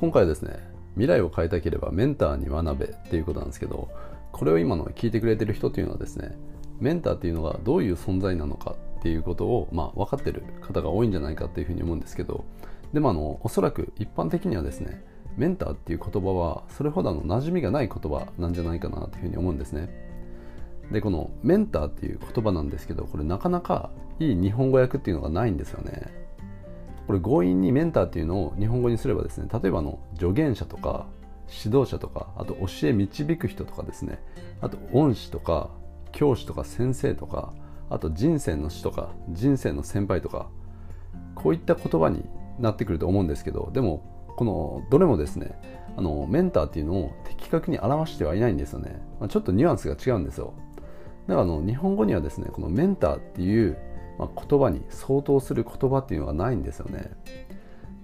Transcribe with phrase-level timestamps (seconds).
[0.00, 0.58] 今回ですね
[0.94, 3.90] 未来を変えたければメンターに学べっていうことなんですけど
[4.32, 6.38] これを今の聞いてくれてる人っていうのはですね
[6.78, 12.46] メンターっていうのがどういう存在なのかっていうことを、まあ、分かってる方が多いんじゃないかっていうふうに思うんですけど
[12.94, 15.04] でもあのおそらく一般的にはですね
[15.36, 19.90] メンターっていう言葉はそれほどの馴染みがない言葉なんじゃないかなというふうに思うんですね。
[20.90, 26.29] でこのメンターっていう言葉なんですけどこれなかなかいい日本語訳っていうのがないんですよね。
[27.10, 31.06] これ強引にメンターっていうのを日本語にすればですね例えばの助言者とか
[31.48, 34.22] 指導者とかあと教え導く人とかですね
[34.60, 35.70] あと恩師とか
[36.12, 37.52] 教師とか先生とか
[37.88, 40.50] あと人生の師とか人生の先輩とか
[41.34, 42.24] こういった言葉に
[42.60, 45.60] なってくると思うんですけどでもこのどれもですね
[45.96, 50.54] あのメンターっていうのを的確に表してはいないんですよね、まあ、ちょっとニュアンスが違うんですよ。
[51.26, 53.76] だからあの日本語にはですねこのメンターっていう、
[54.20, 57.10] まあ、言葉に相当する言葉っていうのがないんですよね。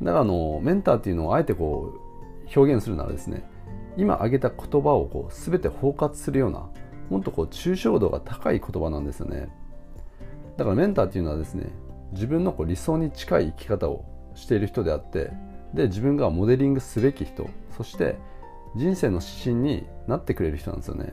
[0.01, 3.45] だからあのメンターっていうのをあえてこう表現するならですね
[3.99, 6.69] 今挙げた言葉をこう全て包括するような
[7.11, 9.49] もっとこう抽象度が高い言葉なんですよね。
[10.57, 11.67] だからメンターっていうのはですね
[12.13, 15.33] 自分のこう理想に近い生き方をしている人であって
[15.75, 18.17] で自分がモデリングすべき人そして
[18.75, 21.13] 人生の指針になってくれる人なんですよね。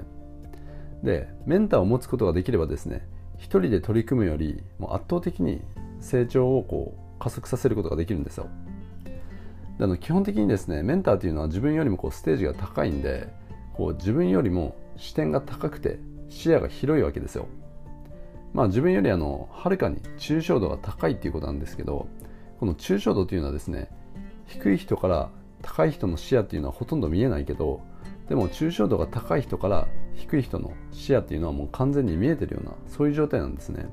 [1.03, 3.05] でメンターを持つことができればですね
[3.43, 5.61] 一人で取り組むよりもう圧倒的に
[5.99, 8.47] 成長をこう加速させることができるんですよ。
[9.77, 13.27] であの基本的にですねメンターというのは自分よりもこうステージが高いんで
[13.73, 17.47] こう自分よりも視点が高くて視野が広いわけですよ。
[18.53, 22.07] まあ自分よりあのはるかに抽象度が高いっていうことなんですけど
[22.61, 23.89] この抽象度というのはですね
[24.47, 25.29] 低い人から
[25.61, 27.81] 高い人の視野っていうのはほとんど見えないけど
[28.29, 33.85] でも抽象度が高い人から低い人の視野っていうのはもう完全に見えてるようなそういう状態なんですね。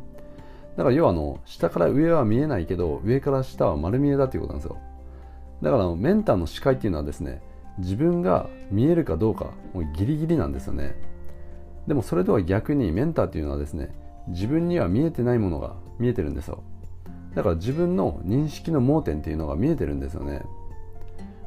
[0.77, 4.79] だから要はあの下から上は見えないけど上から下は丸見えだということなんですよ。
[5.63, 7.43] だからメンターの視界っていうのはですね
[7.79, 10.95] 自分が見えるかどうかもうギリギリなんですよね。
[11.87, 13.95] でもそれとは逆にメンターっていうのはですね
[14.29, 16.63] 自分には見えてないものが見えてるんですよ。
[17.35, 20.43] だから自分の認識の盲点っていうのが見えてるんですよね。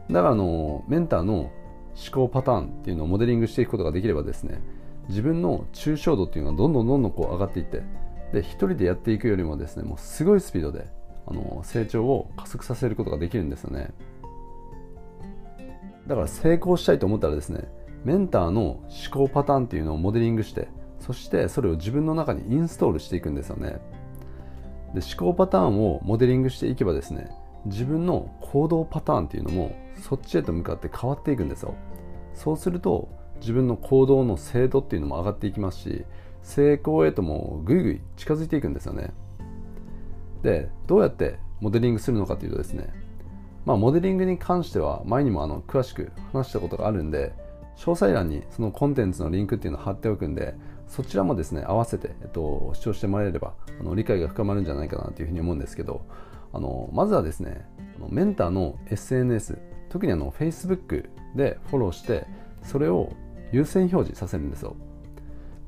[0.09, 1.49] だからあのメンターの
[1.95, 4.61] 思考パターンっていうのをモデリングしていくことができればですね
[5.09, 7.83] 自分の抽象度っていうのはどんどんどんどんこう上がっていって
[8.31, 10.87] で一人でやっていくよりもですねもうすごいスピードで
[11.27, 13.93] あの成長を加速させることができるんですよね。
[16.07, 17.65] だから成功したいと思ったらですね
[18.03, 20.67] メンターの思考パターンっていうのをモデリングして
[20.99, 23.79] そしてそれを自分の中にインストールしていくんですよね。
[24.93, 27.29] で思考パターンをモデリングしていけばですね
[27.65, 31.75] 自分の行動パターンっていうのもそっちへと向かって変わっていくんですよ。
[32.33, 33.09] そうすると
[33.39, 36.05] 自分の行動の精度っていうのも上がっていきますし
[36.41, 39.13] 成功へともぐいぐい近づいていくんですよね。
[40.41, 42.89] でどうやってモデリングするのかというとですね
[43.65, 47.33] まあモデリングに関しては前にもあの詳しく話したことがあるんで
[47.77, 50.55] 詳細欄にそのコンテンツのリンクっていうのを貼っておくんで
[50.87, 56.05] そちらもですね合わせて、えっと、視聴してもらえればあの理解が深まるんじゃないかなというふうに思うんですけど
[56.53, 57.65] あのまずはですね
[58.09, 59.57] メンターの SNS
[59.89, 62.25] 特にあの Facebook でフォローして
[62.61, 63.11] それを
[63.51, 64.75] 優先表示させるんですよ。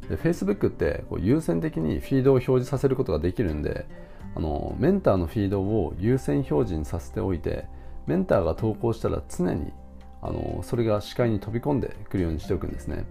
[0.09, 3.87] で Facebook ってこう優先的にフィードを表示させることができるんで
[4.35, 7.65] あのメンターのフィードを優先表示にさせておいて
[8.05, 9.71] メンターが投稿したら常に
[10.21, 13.05] あのそれが視界に飛び込んでくるようにしておくんですね。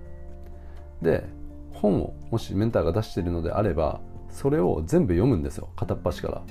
[1.03, 1.25] で
[1.73, 5.69] 本をもしメンターが出しているのであればそれを全部読むんですよ。
[5.77, 6.43] 片っ端から。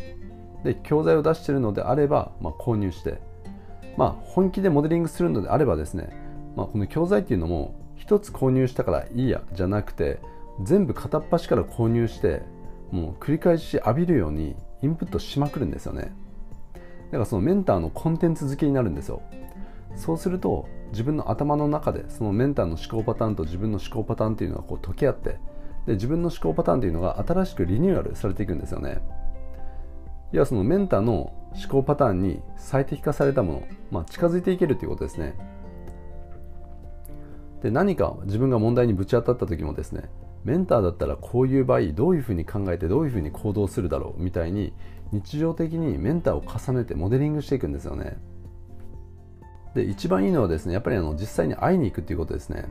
[0.63, 3.19] で教材を出しているのであれば、まあ、購入して
[3.97, 6.09] まあ本気でモデリングするのであればですね、
[6.55, 10.19] まあ、この教材っていうのも一つ購入したからいいやじゃなくて
[10.61, 12.41] 全部片っ端から購入して
[12.91, 16.13] もう繰り返し浴びるようにインプットしまくるんですよね。
[17.05, 19.21] だからそのメンターのコンテンツ付けになるんですよ。
[19.95, 25.39] そうすると自分の頭の中でそのメンターの思考パターンと自分の思考パターンっていうのがこう溶け合って
[25.85, 29.01] で自分の思考パターンっていうのが新しくリニューアルされていくんですよね。
[30.33, 35.35] 要はそのメンターの思考パターンに最適化されたもの、まあ、近づいていけるということですね。
[37.61, 40.09] で何か自分が問題にぶち当たった時もですね
[40.43, 44.73] メンターだったらこういう場合どういうふうに考えてどういうふうに行動するだろうみたいに
[45.13, 48.17] 日常的にメンターを重ねてモデリングしていくんですよね。
[49.75, 52.65] で一番いいのはですねやっぱりあの実際に会いに行くっていうことですね。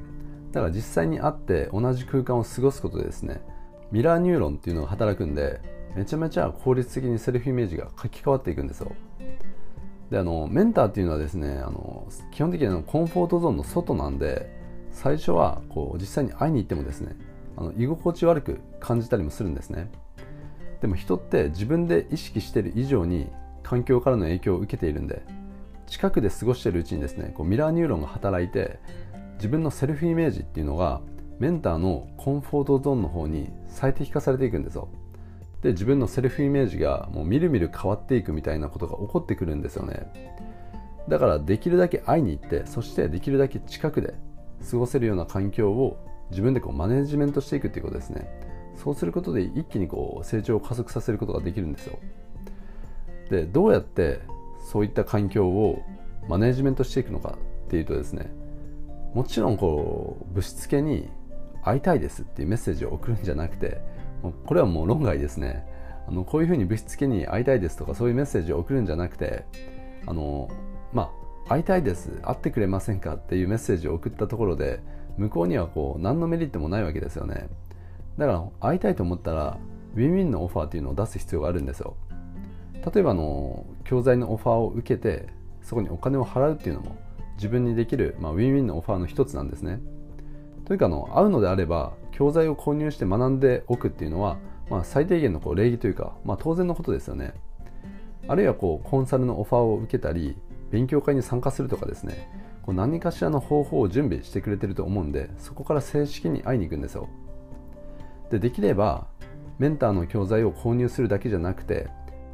[0.51, 3.41] だから実際に会って同じ空間を過ごすことでですね。
[3.93, 5.61] ミラーニューロンっていうのが働くんで
[5.95, 8.93] めちゃめちゃ効率的にセルフイメージが書き換わっていくんですよ。
[10.11, 14.55] であのメンターっていうのはですねあの基本的にはコンフォートゾーンの外なんで
[14.91, 17.17] 最初はこう実際に会いに行ってもですね
[17.57, 19.91] あの居心地悪く感じたりもするんですね。
[20.81, 23.29] でも人って自分で意識している以上に
[23.63, 25.23] 環境からの影響を受けているんで
[25.87, 28.81] 近くで過ごしているうちにですねこうミラーニューロンが働いて
[29.35, 31.01] 自分のセルフイメージっていうのが
[31.39, 34.89] メンターのコンフォートゾーンの方に最適化されていくんですよ。
[35.63, 40.13] で自分のセルフイメージがもうみるみる変わっていくみたいなことが起こってくるんですよね。
[41.09, 44.15] だからできるだけ会いに行ってそしてできるだけ近くで
[44.71, 45.97] 過ごせるような環境を
[46.31, 48.29] 自分でこうマネジメントしていくっていうことですね。
[48.77, 51.99] そうすることで一気にこう成長を加速させることができるんですよ。
[53.31, 54.21] でどうやって
[54.71, 55.83] そういった環境を
[56.29, 57.37] マネジメントしていくのか
[57.67, 58.31] っていうとですね
[59.15, 61.09] もちろんこうぶしつけに
[61.65, 63.81] 会いたいですっていうメッセージを送るんじゃなくて
[64.31, 65.67] これはもう論外ですね。
[66.07, 69.45] あのこういうふうにぶしつけに会いたいですとかそういうメッセージを送るんじゃなくて
[70.05, 70.49] あの
[70.93, 71.13] ま
[71.47, 74.81] あ会いたいです会ってくれませんかっていうメッセージを送ったところで
[75.17, 77.49] 向こうにはこう何のメリットもないわけですよね。
[78.19, 79.59] だから会いたいと思ったら
[79.95, 81.97] ウィンウィンのオファーっていうのを出す必要があるんですよ。
[82.75, 85.29] 例えばあの教材のオファーを受けて
[85.63, 86.97] そこにお金を払うっていうのも
[87.37, 89.81] 自分にできる、まあ、ウィンウィンのオファーの一つなんですね。
[90.73, 94.39] というかあの会うのであれば教材を購入して学んでおくっていうのは、
[94.71, 97.35] まあ、最低限のこう礼儀というか、まあ、当然のことですよね。
[98.27, 100.35] あるいはこうコンサルのオファーを受けたり
[100.71, 102.27] 勉強会に参加するとかですね。
[102.63, 107.11] こう何かしらの方法を準備してくれてると思うんでそこから正式に会いに行くんですよ。
[108.31, 109.09] でできれば
[109.59, 111.89] メンターの教材を購入するだけじゃなくて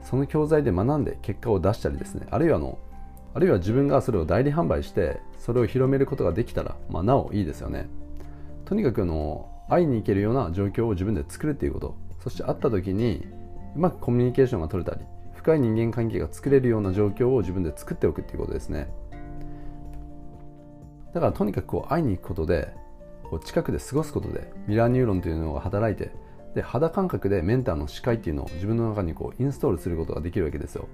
[0.05, 2.29] その教材で学んで結果を出したりですね。
[2.31, 2.79] あるいはあの
[3.35, 7.89] あるいは自分がそれを代理販売してそれを広めることができたら、まあ、なおいいですよね。
[8.69, 11.97] とにかくあの会いに行けるような状況を自分で作るっていうこと。
[12.23, 13.27] そして会った時に
[13.75, 15.05] うまくコミュニケーションが取れたり
[15.35, 18.89] 深い人間関係が作れるような状況を自分で作っておくっていうことですね。
[21.15, 22.75] だからとにかくこう会いに行くことで
[23.31, 26.13] こう近くで過ごすことでミラーニューロンというのが働いて
[26.55, 30.89] で肌感覚でメンターの視界っていうのを自分の中にこうインストールすることができるわけですよ。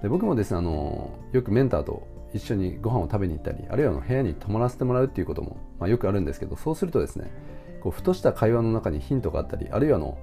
[0.00, 7.30] で僕もですねあのよくメンターと一緒にご飯を食べに行ったりあるいはの部屋に泊まらせてもらうっていうことも、まあ、よくあるんですけどそうするとですね
[7.80, 10.18] こうふとした会話の中にヒントがあったりあるいはの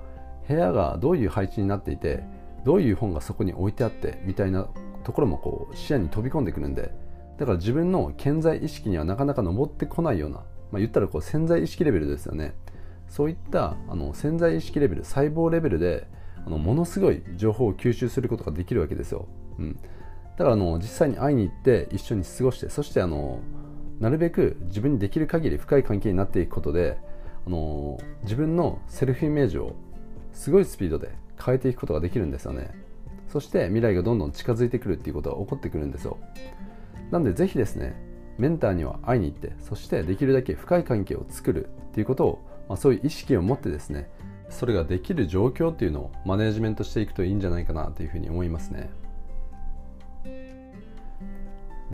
[0.48, 2.24] 部屋がどういう配置になっていて
[2.64, 4.68] どういう本がそこに置いてあってみたいな
[5.04, 6.92] ところもこう視野に飛び込んでくるんで
[7.38, 10.44] だから自分の潜在意識にはなかなか上ってこないような、ま
[10.76, 12.56] あ、言ったらこう潜在意識レベルですよね。
[13.08, 16.08] そういったあの潜在意識レベル細胞レベルで
[16.46, 19.28] あのものすごい情報を吸収することができるわけですよ、
[19.60, 19.80] うん、
[20.38, 23.40] だからあの実際に会いに行って一緒に過ごしてそしてあの
[24.00, 26.98] なるべく自分にできる限り深い関係になっていくことで
[27.48, 29.76] あの自分のセルフイメージを
[30.34, 32.72] すごいスピードで変えていくことができるんですよね。
[33.30, 36.18] そして未来がどんどん近づいてくるっていうことが起こってくるんですよ。
[37.12, 37.96] なんでぜひですね
[38.38, 44.10] メンターには会いに行ってそしてできるだけ深い関係を作るっていうことを、まあ、そういう意識を持ってですね
[44.50, 48.90] それができる状況っていうのをマネージメントしていくといいんじゃないかなというふうに思いますね。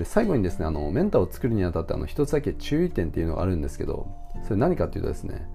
[0.01, 4.07] で最後にですねあのメンターを作るにあたってあの一つだけ注意点っていうのがあるんですけど
[4.43, 5.47] それ何かっていうとですね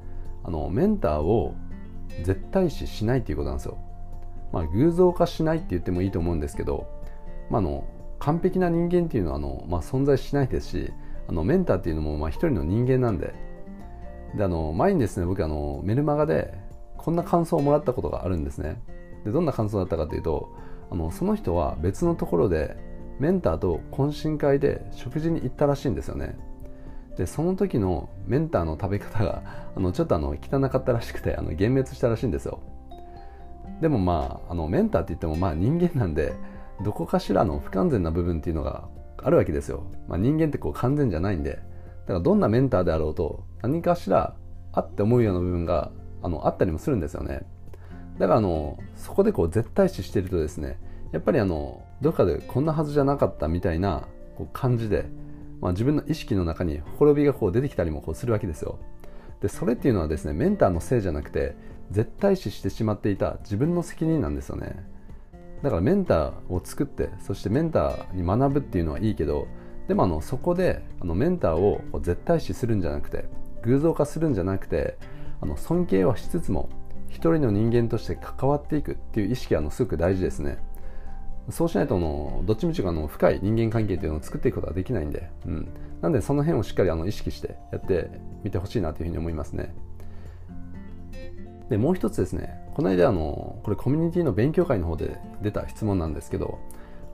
[0.45, 1.57] あのメンターを
[2.23, 3.77] 絶対視しないっていうことなんですよ、
[4.53, 6.87] まあ、偶像化しないって言ってもいいと思うんですけど、
[7.51, 7.89] まあ、あの
[8.21, 10.93] 完璧な人間っていうのはあの、まあ、存在しないですし
[11.27, 13.35] あのメンターっていうのもまあ一人の人間なんで。
[14.37, 16.53] であの前にですね僕あのメルマガで
[16.99, 18.81] こんな感想をもらったことがあるんですね。
[19.25, 20.55] でどんな感想だったかというと
[20.91, 22.77] あのその人は別のところで
[23.19, 26.37] メンターと懇親会で食事に行ったらしいんですよね。
[27.17, 29.43] でその時のメンターの食べ方が
[29.75, 32.61] あのちょっとあの汚かったらしくてあの幻滅したらしいんですよ。
[33.81, 36.35] でもまああのメンターって言ってもまあ人間なんで
[36.85, 38.89] どこかしらの不完全な部分っていうのが
[39.23, 41.53] あるわけですよ、まあ、人間ってこう完全じゃないんで。
[42.07, 44.35] だからどんなメンターであろうと何かしら
[44.73, 45.91] あって思うような部分が
[46.23, 47.41] あのあったりもするんですよね。
[48.19, 50.79] だからあのそこでこう絶対視してるとですね
[51.13, 55.07] やっぱりあのどっかでこんなはずじゃなかったみたいなこう感じで、
[55.61, 58.79] まあ、自分の意識の中にほころびがこう出てきたりもこうするわけですよ。
[59.41, 61.57] でそれっていうのはですねメンターのせいじゃなくて
[61.91, 64.77] 絶対視してしまっていた自分の責任なんですよね。
[65.63, 69.49] だからメンターを作ってそしてメンターに学ぶっていうのはいいけど
[69.89, 73.27] でもあのそこであのメンターを絶対視するんじゃなくて
[73.63, 74.99] 偶像化するんじゃなくて
[75.41, 76.69] あの尊敬はしつつも
[77.09, 80.59] 一人の人間として関わっていくっていう意識はあのすごく大事ですね。
[81.51, 85.69] そうしないとのどっちみちがの深い人間関係というのを作っていくことはできないんで、うん、
[86.03, 88.11] なんでその辺をしっかりあの意識してやって
[88.43, 89.75] みてほしいなというふうに思いますね。
[91.69, 92.65] でもう一つですね。
[92.75, 96.59] この間あのこれコミュニティの勉強会の方で出た質問なんですけど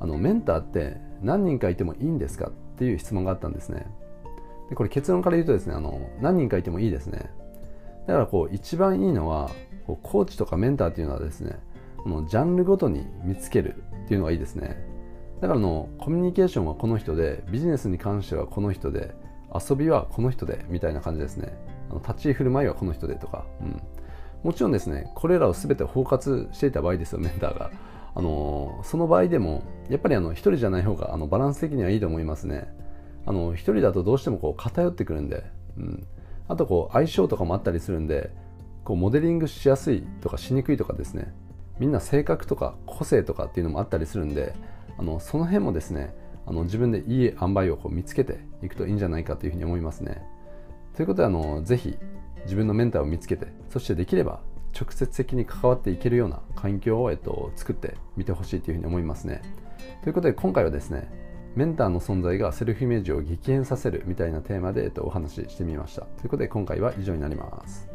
[0.01, 3.87] あのメンターって何人かいてもいいんですかっていう質問があったんですね。
[4.71, 7.31] でこれ結論から言うとですねあの何人かいてもいいですね。
[8.07, 9.51] だからこう一番いいのは
[9.87, 11.59] こうコーチとかメンターっていうのはですね
[11.99, 14.77] このジャンルごとに見つけるっていうのがいいですね。
[15.41, 19.15] だからのコミュニケーションはこの人でビジネスに関してはこの人で
[19.55, 21.57] 遊びはこの人でみたいな感じですね。
[21.89, 23.83] あの立ち居振る舞いはこの人でとか、うん、
[24.43, 27.71] もちろんですねこれらを全て包括していた場合ですよメンターが。
[28.15, 32.69] あのその場合でもやっぱりあの1人じゃない方があのバランス的にはいいと思いますね。
[33.25, 35.45] あの1人だとどうしてもこう偏ってくるんで、
[35.79, 36.07] うん、
[36.49, 38.31] あとこう相性とかもあったりするんで
[38.85, 41.33] こうモデリングしやすいとかしにくいとかですね。
[41.79, 44.55] みんな性格とか個性とかっていうのもあったりするんで
[44.99, 46.15] あのその辺もですね
[46.47, 50.23] あの自分でいい塩梅をこう見つけていくといいんじゃないかというふうに思いますね。
[50.95, 51.97] ということであのぜひ
[52.45, 54.41] 自分のメンターを見つけてそしてできれば
[54.79, 59.43] 直接的に関わっていけるような環境を、えっと、作ってみてほしいというふうに思いますね。
[60.03, 61.09] ということで今回はですね
[61.55, 66.03] メンターの存在がセルフイメージを激変させるみたいなテーマで、えっと、お話ししてみました。
[66.03, 67.92] ということで今回は以上になります。